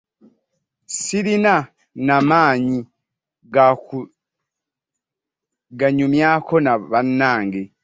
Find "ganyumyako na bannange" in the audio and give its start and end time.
5.79-7.61